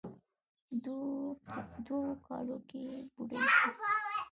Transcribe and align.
دوو 1.85 2.01
کالو 2.25 2.57
کې 2.69 2.85
بوډۍ 3.13 3.37
سوه. 3.57 3.89